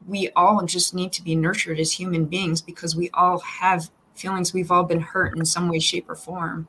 [0.07, 4.53] we all just need to be nurtured as human beings because we all have feelings.
[4.53, 6.67] We've all been hurt in some way, shape, or form.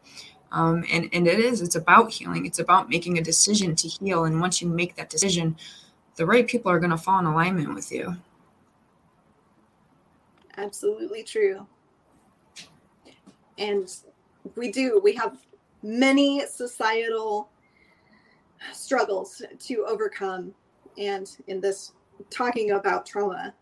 [0.52, 2.46] Um, and, and it is, it's about healing.
[2.46, 4.24] It's about making a decision to heal.
[4.24, 5.56] And once you make that decision,
[6.16, 8.16] the right people are going to fall in alignment with you.
[10.56, 11.66] Absolutely true.
[13.58, 13.94] And
[14.56, 15.38] we do, we have
[15.82, 17.48] many societal
[18.72, 20.54] struggles to overcome.
[20.98, 21.92] And in this
[22.30, 23.54] talking about trauma,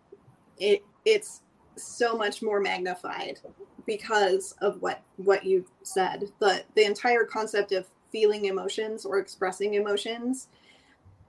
[0.59, 1.43] it it's
[1.77, 3.41] so much more magnified
[3.87, 9.75] because of what what you said the the entire concept of feeling emotions or expressing
[9.75, 10.49] emotions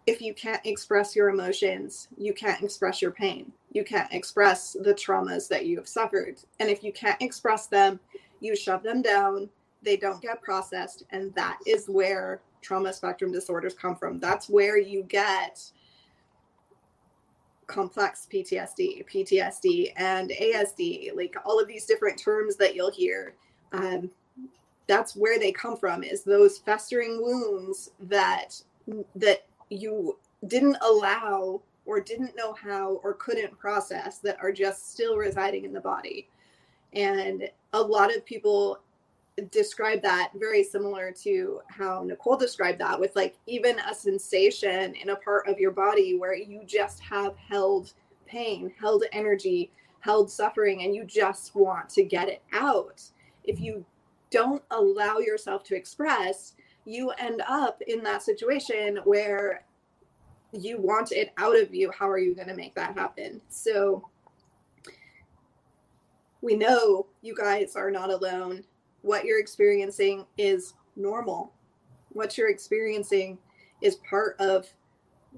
[0.05, 3.51] if you can't express your emotions you can't express your pain.
[3.71, 6.39] You can't express the traumas that you have suffered.
[6.59, 7.99] And if you can't express them
[8.39, 9.49] you shove them down
[9.81, 14.19] they don't get processed and that is where trauma spectrum disorders come from.
[14.19, 15.61] That's where you get
[17.67, 23.35] complex PTSD, PTSD, and ASD, like all of these different terms that you'll hear.
[23.71, 24.09] Um,
[24.87, 28.61] that's where they come from is those festering wounds that
[29.15, 35.17] that you didn't allow or didn't know how or couldn't process that are just still
[35.17, 36.27] residing in the body
[36.93, 38.79] and a lot of people
[39.49, 45.09] describe that very similar to how Nicole described that with like even a sensation in
[45.09, 47.93] a part of your body where you just have held
[48.27, 53.01] pain, held energy, held suffering, and you just want to get it out.
[53.43, 53.83] If you
[54.29, 56.53] don't allow yourself to express,
[56.85, 59.65] you end up in that situation where
[60.51, 63.41] you want it out of you, how are you going to make that happen?
[63.49, 64.07] So
[66.41, 68.63] we know you guys are not alone.
[69.01, 71.53] What you're experiencing is normal.
[72.09, 73.37] What you're experiencing
[73.81, 74.67] is part of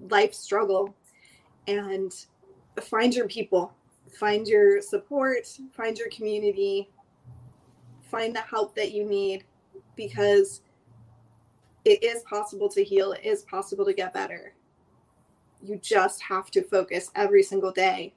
[0.10, 0.94] life struggle.
[1.68, 2.14] And
[2.82, 3.74] find your people,
[4.20, 6.90] find your support, find your community,
[8.04, 9.46] find the help that you need
[9.96, 10.62] because
[11.86, 14.54] it is possible to heal, it is possible to get better
[15.68, 18.14] you just have to focus every single day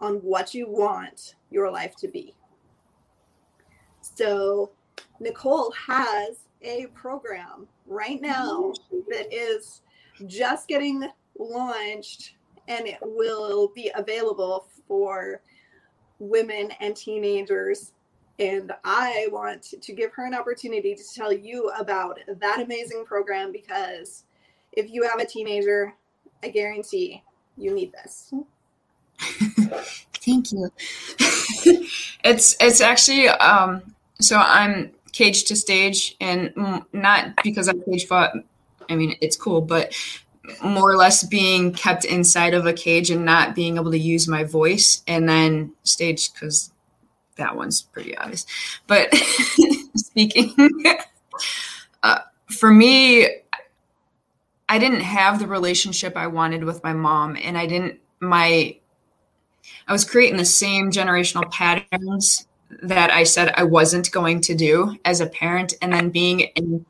[0.00, 2.34] on what you want your life to be.
[4.00, 4.70] So,
[5.20, 8.72] Nicole has a program right now
[9.08, 9.82] that is
[10.26, 12.34] just getting launched
[12.68, 15.40] and it will be available for
[16.18, 17.92] women and teenagers.
[18.38, 23.50] And I want to give her an opportunity to tell you about that amazing program
[23.50, 24.24] because
[24.72, 25.94] if you have a teenager,
[26.42, 27.22] I guarantee
[27.56, 28.32] you need this.
[30.26, 30.70] Thank you.
[32.24, 36.52] it's it's actually um so I'm cage to stage and
[36.92, 38.32] not because I'm cage fought
[38.90, 39.94] I mean it's cool but
[40.62, 44.28] more or less being kept inside of a cage and not being able to use
[44.28, 46.70] my voice and then stage because
[47.36, 48.46] that one's pretty obvious
[48.86, 49.14] but
[49.96, 50.54] speaking
[52.02, 52.18] uh,
[52.48, 53.26] for me
[54.68, 58.76] I didn't have the relationship I wanted with my mom, and I didn't my
[59.88, 62.46] I was creating the same generational patterns
[62.82, 66.84] that I said I wasn't going to do as a parent, and then being in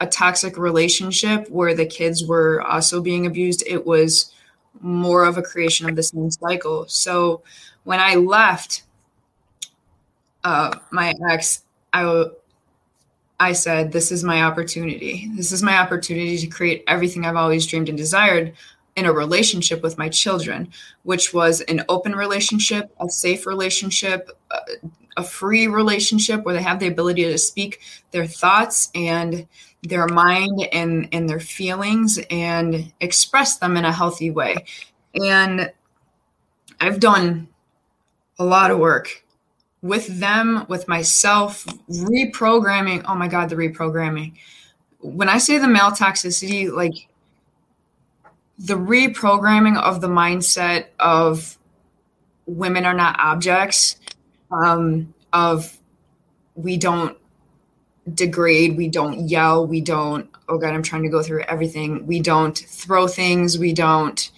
[0.00, 4.32] a toxic relationship where the kids were also being abused, it was
[4.80, 6.86] more of a creation of the same cycle.
[6.88, 7.42] So
[7.84, 8.82] when I left
[10.44, 12.24] uh, my ex, I
[13.42, 15.28] I said, This is my opportunity.
[15.34, 18.54] This is my opportunity to create everything I've always dreamed and desired
[18.94, 20.68] in a relationship with my children,
[21.02, 24.30] which was an open relationship, a safe relationship,
[25.16, 27.80] a free relationship where they have the ability to speak
[28.12, 29.46] their thoughts and
[29.82, 34.54] their mind and, and their feelings and express them in a healthy way.
[35.14, 35.72] And
[36.80, 37.48] I've done
[38.38, 39.24] a lot of work
[39.82, 43.04] with them, with myself, reprogramming.
[43.06, 44.34] Oh my God, the reprogramming.
[45.00, 47.08] When I say the male toxicity, like
[48.58, 51.58] the reprogramming of the mindset of
[52.46, 53.96] women are not objects,
[54.52, 55.76] um, of
[56.54, 57.18] we don't
[58.14, 62.06] degrade, we don't yell, we don't, oh God, I'm trying to go through everything.
[62.06, 64.30] We don't throw things, we don't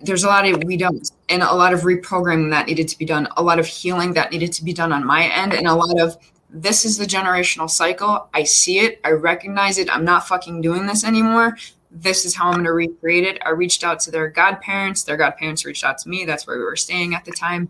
[0.00, 3.04] there's a lot of we don't and a lot of reprogramming that needed to be
[3.04, 5.74] done a lot of healing that needed to be done on my end and a
[5.74, 6.16] lot of
[6.50, 8.28] this is the generational cycle.
[8.32, 9.00] I see it.
[9.04, 9.94] I recognize it.
[9.94, 11.56] I'm not fucking doing this anymore.
[11.90, 13.40] This is how i'm going to recreate it.
[13.44, 15.04] I reached out to their godparents.
[15.04, 16.24] Their godparents reached out to me.
[16.24, 17.68] That's where we were staying at the time.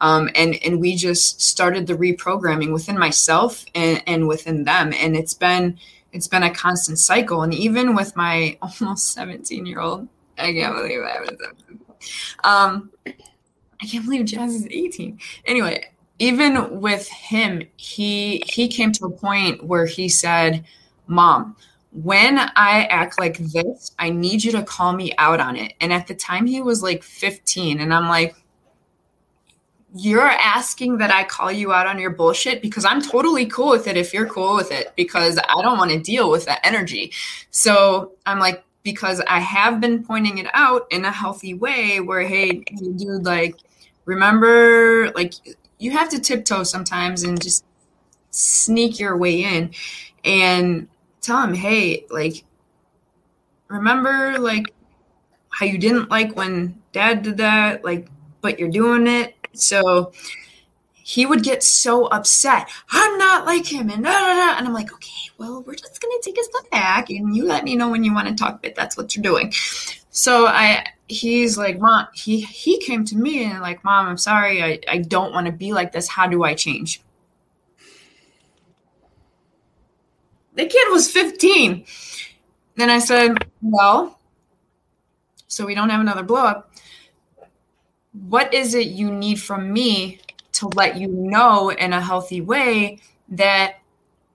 [0.00, 4.92] Um, and and we just started the reprogramming within myself and, and within them.
[4.92, 5.78] And it's been
[6.12, 7.42] it's been a constant cycle.
[7.42, 11.36] And even with my almost 17 year old I can't believe I was
[12.44, 12.90] um
[13.80, 15.18] I can't believe Jazz is 18.
[15.44, 15.84] Anyway,
[16.18, 20.64] even with him, he he came to a point where he said,
[21.06, 21.56] "Mom,
[21.92, 25.92] when I act like this, I need you to call me out on it." And
[25.92, 28.34] at the time he was like 15 and I'm like,
[29.94, 33.86] "You're asking that I call you out on your bullshit because I'm totally cool with
[33.86, 37.12] it if you're cool with it because I don't want to deal with that energy."
[37.50, 42.20] So, I'm like, because I have been pointing it out in a healthy way where,
[42.20, 42.62] hey,
[42.96, 43.56] dude, like,
[44.04, 45.34] remember, like,
[45.80, 47.64] you have to tiptoe sometimes and just
[48.30, 49.72] sneak your way in
[50.24, 50.86] and
[51.20, 52.44] tell him, hey, like,
[53.66, 54.72] remember, like,
[55.50, 58.06] how you didn't like when dad did that, like,
[58.40, 59.34] but you're doing it.
[59.52, 60.12] So,
[61.06, 62.68] he would get so upset.
[62.90, 66.42] I'm not like him, and and I'm like, okay, well, we're just gonna take a
[66.42, 68.60] step back, and you let me know when you want to talk.
[68.60, 69.52] But that's what you're doing.
[70.10, 74.60] So I, he's like, mom, he he came to me and like, mom, I'm sorry,
[74.64, 76.08] I I don't want to be like this.
[76.08, 77.00] How do I change?
[80.54, 81.84] The kid was 15.
[82.74, 84.18] Then I said, well,
[85.46, 86.72] so we don't have another blow up.
[88.12, 90.20] What is it you need from me
[90.58, 93.76] to let you know in a healthy way that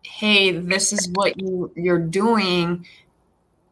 [0.03, 2.86] hey this is what you you're doing.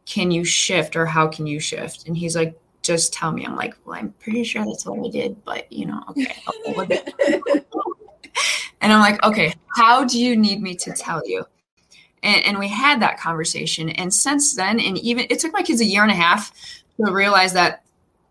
[0.06, 2.06] Can you shift or how can you shift?
[2.06, 3.44] And he's like just tell me.
[3.44, 6.34] I'm like well i'm pretty sure that's what i did but you know okay
[8.80, 11.44] and i'm like okay how do you need me to tell you?
[12.22, 13.88] And, and we had that conversation.
[13.90, 16.52] And since then and even it took my kids a year and a half
[17.02, 17.82] to realize that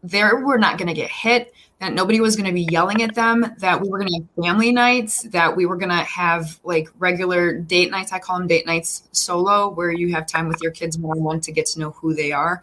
[0.04, 3.16] they were not going to get hit, that nobody was going to be yelling at
[3.16, 6.60] them, that we were going to have family nights, that we were going to have
[6.64, 8.12] like regular date nights.
[8.12, 11.24] I call them date nights solo, where you have time with your kids one on
[11.24, 12.62] one to get to know who they are.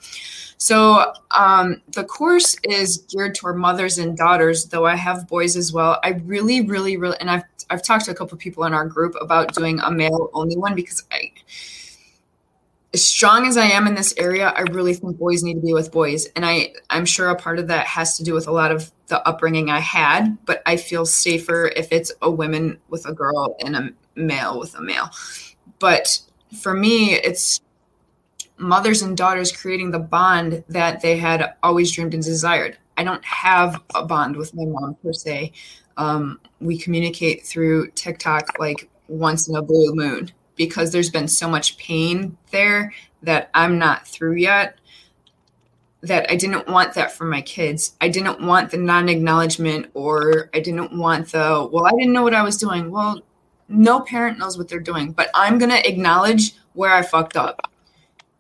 [0.59, 5.73] So um, the course is geared toward mothers and daughters, though I have boys as
[5.73, 5.99] well.
[6.05, 9.17] I really, really, really, and I've I've talked to a couple people in our group
[9.21, 11.33] about doing a male only one because I
[12.95, 15.75] as strong as I am in this area, I really think boys need to be
[15.75, 16.27] with boys.
[16.37, 18.91] And I, I'm sure a part of that has to do with a lot of
[19.09, 23.57] the upbringing I had, but I feel safer if it's a woman with a girl
[23.65, 25.11] and a male with a male.
[25.79, 26.21] But
[26.61, 27.61] for me, it's
[28.57, 32.79] mothers and daughters creating the bond that they had always dreamed and desired.
[32.97, 35.53] I don't have a bond with my mom per se.
[35.99, 41.49] Um, we communicate through TikTok like once in a blue moon because there's been so
[41.49, 42.93] much pain there
[43.23, 44.79] that I'm not through yet
[46.03, 47.97] that I didn't want that for my kids.
[48.01, 52.23] I didn't want the non acknowledgement or I didn't want the, well, I didn't know
[52.23, 52.91] what I was doing.
[52.91, 53.21] Well,
[53.69, 57.71] no parent knows what they're doing, but I'm going to acknowledge where I fucked up.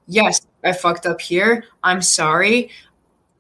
[0.07, 1.64] Yes, I fucked up here.
[1.83, 2.71] I'm sorry.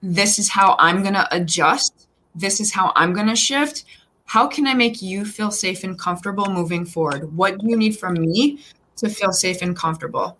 [0.02, 2.08] This is how I'm going to adjust.
[2.34, 3.84] This is how I'm going to shift
[4.26, 7.34] how can I make you feel safe and comfortable moving forward?
[7.36, 8.58] What do you need from me
[8.96, 10.36] to feel safe and comfortable?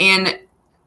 [0.00, 0.38] And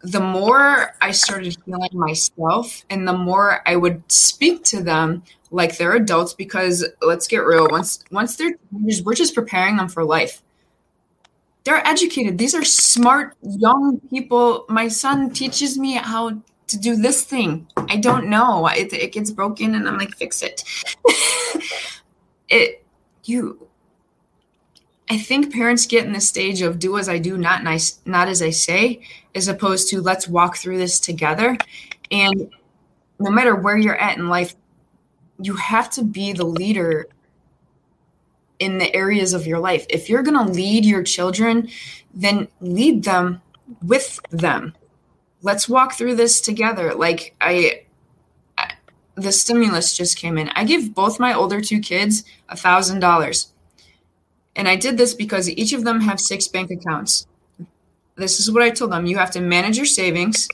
[0.02, 5.78] the more I started healing myself and the more I would speak to them like
[5.78, 10.42] they're adults because let's get real once once they're we're just preparing them for life.
[11.64, 12.38] They're educated.
[12.38, 14.66] These are smart young people.
[14.68, 17.68] My son teaches me how to do this thing.
[17.78, 18.68] I don't know.
[18.68, 20.64] It, it gets broken and i'm like fix it
[22.54, 22.86] it
[23.26, 23.68] you
[25.10, 28.30] I think parents get in the stage of do as I do, not nice, not
[28.30, 29.02] as I say,
[29.36, 31.58] as opposed to let's walk through this together.
[32.10, 32.50] And
[33.20, 34.56] no matter where you're at in life,
[35.40, 37.08] you have to be the leader
[38.60, 39.86] in the areas of your life.
[39.90, 41.70] If you're going to lead your children,
[42.14, 43.42] then lead them
[43.84, 44.74] with them.
[45.42, 46.94] Let's walk through this together.
[46.94, 47.83] Like I
[49.16, 50.50] the stimulus just came in.
[50.50, 53.52] I gave both my older two kids a thousand dollars.
[54.56, 57.28] And I did this because each of them have six bank accounts.
[58.16, 59.06] This is what I told them.
[59.06, 60.48] You have to manage your savings.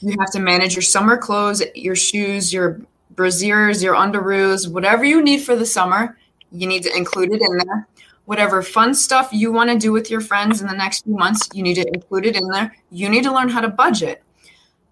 [0.00, 2.80] You have to manage your summer clothes, your shoes, your
[3.14, 6.18] brasiers, your underoos, whatever you need for the summer.
[6.50, 7.88] You need to include it in there.
[8.24, 11.48] Whatever fun stuff you want to do with your friends in the next few months,
[11.54, 12.76] you need to include it in there.
[12.90, 14.22] You need to learn how to budget.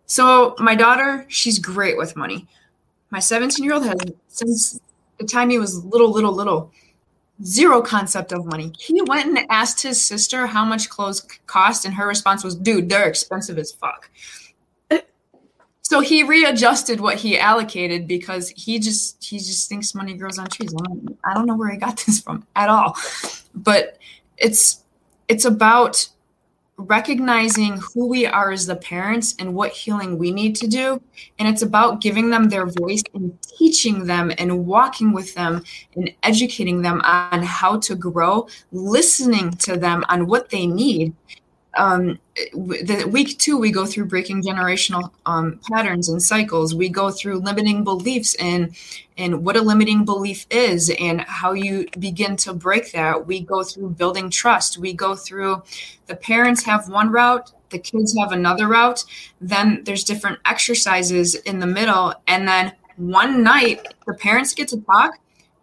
[0.06, 2.46] So, my daughter, she's great with money
[3.10, 3.98] my 17 year old has
[4.28, 4.80] since
[5.18, 6.72] the time he was little, little, little,
[7.44, 8.72] zero concept of money.
[8.78, 12.88] He went and asked his sister how much clothes cost, and her response was, dude,
[12.88, 14.10] they're expensive as fuck.
[15.82, 20.48] So he readjusted what he allocated because he just he just thinks money grows on
[20.48, 20.74] trees.
[21.24, 22.96] I don't know where he got this from at all,
[23.54, 23.96] but
[24.36, 24.82] it's
[25.28, 26.08] it's about
[26.78, 31.00] recognizing who we are as the parents and what healing we need to do.
[31.38, 35.64] And it's about giving them their voice and teaching them and walking with them
[35.94, 41.14] and educating them on how to grow, listening to them on what they need
[41.76, 42.18] um,
[42.52, 46.74] the week two we go through breaking generational um, patterns and cycles.
[46.74, 48.76] We go through limiting beliefs and
[49.18, 53.26] and what a limiting belief is and how you begin to break that.
[53.26, 54.78] We go through building trust.
[54.78, 55.62] We go through
[56.06, 59.04] the parents have one route the kids have another route.
[59.40, 62.14] Then there's different exercises in the middle.
[62.26, 65.18] And then one night the parents get to talk.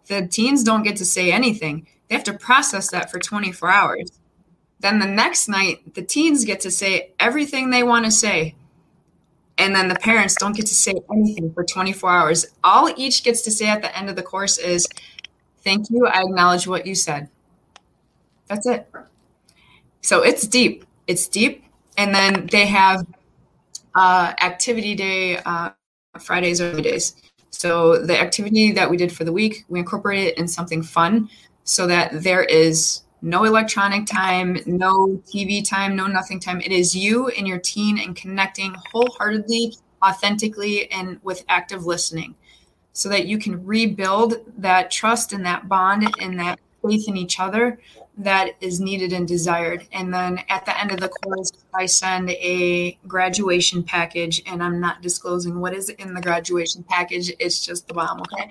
[0.06, 1.86] The teens don't get to say anything.
[2.08, 4.10] They have to process that for 24 hours
[4.84, 8.54] then the next night, the teens get to say everything they want to say.
[9.56, 12.46] And then the parents don't get to say anything for 24 hours.
[12.62, 14.86] All each gets to say at the end of the course is,
[15.64, 16.06] Thank you.
[16.06, 17.30] I acknowledge what you said.
[18.48, 18.86] That's it.
[20.02, 20.84] So it's deep.
[21.06, 21.64] It's deep.
[21.96, 23.06] And then they have
[23.94, 25.70] uh, activity day uh,
[26.20, 27.16] Fridays or days.
[27.50, 31.30] So the activity that we did for the week, we incorporate it in something fun
[31.62, 36.60] so that there is no electronic time, no TV time, no nothing time.
[36.60, 39.72] It is you and your teen and connecting wholeheartedly,
[40.04, 42.34] authentically, and with active listening
[42.92, 47.40] so that you can rebuild that trust and that bond and that faith in each
[47.40, 47.78] other
[48.18, 49.88] that is needed and desired.
[49.90, 54.80] And then at the end of the course, I send a graduation package, and I'm
[54.80, 57.32] not disclosing what is in the graduation package.
[57.38, 58.48] It's just the bomb, okay?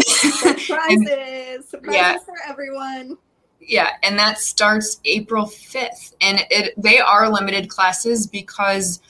[0.00, 1.68] Surprises!
[1.68, 2.16] Surprises yeah.
[2.18, 3.18] for everyone
[3.66, 9.00] yeah and that starts april 5th and it they are limited classes because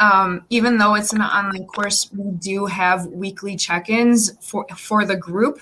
[0.00, 5.14] um, even though it's an online course, we do have weekly check-ins for for the
[5.14, 5.60] group,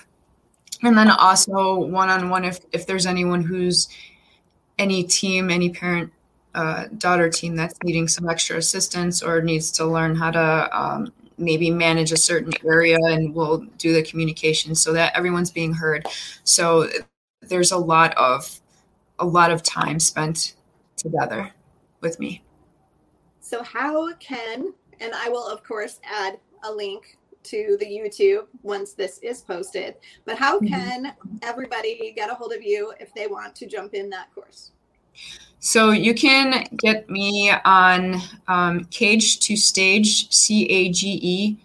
[0.81, 3.89] and then also one-on-one if if there's anyone who's
[4.79, 6.11] any team, any parent
[6.55, 11.11] uh, daughter team that's needing some extra assistance or needs to learn how to um,
[11.37, 16.05] maybe manage a certain area, and we'll do the communication so that everyone's being heard.
[16.45, 16.87] So
[17.49, 18.59] there's a lot of
[19.19, 20.55] a lot of time spent
[20.95, 21.51] together
[22.01, 22.43] with me.
[23.41, 28.93] So, how can, and I will, of course, add a link to the YouTube once
[28.93, 29.95] this is posted,
[30.25, 30.67] but how mm-hmm.
[30.67, 34.71] can everybody get a hold of you if they want to jump in that course?
[35.59, 41.57] So you can get me on um, Cage to Stage, C A G E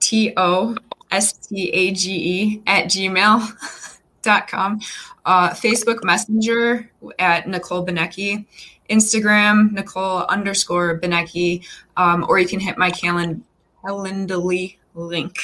[0.00, 0.76] T O
[1.10, 2.86] S T A G E at
[4.26, 8.46] uh, Facebook Messenger at Nicole Bonecki,
[8.90, 11.66] Instagram, Nicole underscore Bonecki,
[11.96, 13.42] um, or you can hit my Calend-
[13.84, 15.38] Calendly link.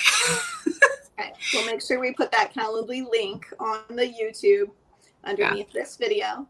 [1.18, 1.33] okay.
[1.55, 4.70] We'll make sure we put that Calendly link on the YouTube
[5.24, 5.83] underneath yeah.
[5.83, 6.47] this video.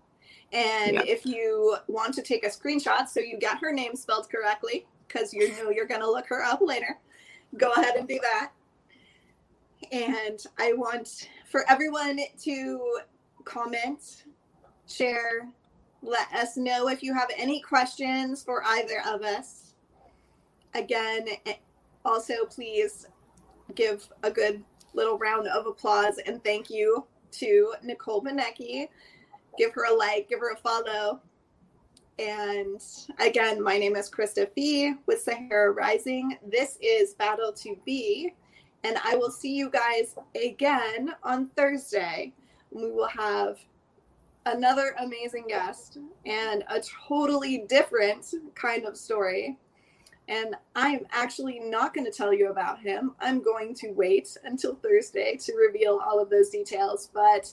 [0.52, 1.02] And yeah.
[1.06, 5.32] if you want to take a screenshot so you get her name spelled correctly, because
[5.32, 6.98] you know you're going to look her up later,
[7.56, 8.52] go ahead and do that.
[9.90, 12.98] And I want for everyone to
[13.44, 14.24] comment,
[14.88, 15.46] share,
[16.00, 19.74] let us know if you have any questions for either of us.
[20.74, 21.56] Again, eh,
[22.06, 23.06] also please
[23.74, 28.88] give a good little round of applause and thank you to Nicole Bonecki.
[29.58, 31.20] Give her a like, give her a follow.
[32.18, 32.80] And
[33.20, 36.38] again, my name is Krista Fee with Sahara Rising.
[36.50, 38.32] This is Battle to Be.
[38.84, 42.32] And I will see you guys again on Thursday.
[42.70, 43.58] We will have
[44.46, 49.56] another amazing guest and a totally different kind of story.
[50.28, 53.12] And I'm actually not going to tell you about him.
[53.20, 57.10] I'm going to wait until Thursday to reveal all of those details.
[57.12, 57.52] But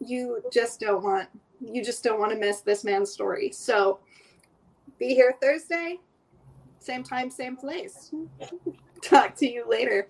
[0.00, 1.28] you just don't want
[1.60, 3.50] you just don't want to miss this man's story.
[3.50, 3.98] So
[4.98, 5.98] be here Thursday,
[6.78, 8.12] same time, same place.
[9.02, 10.08] Talk to you later.